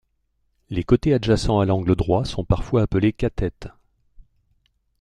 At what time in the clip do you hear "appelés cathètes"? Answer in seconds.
2.81-3.67